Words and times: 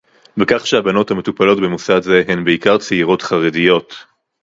בכך 0.37 0.67
שהבנות 0.67 1.11
המטופלות 1.11 1.57
במוסד 1.59 2.01
זה 2.03 2.23
הן 2.27 2.43
בעיקר 2.43 2.77
צעירות 2.77 3.21
חרדיות 3.21 3.95